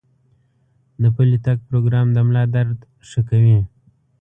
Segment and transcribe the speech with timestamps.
[1.01, 2.77] د پلي تګ پروګرام د ملا درد
[3.09, 3.59] ښه کوي.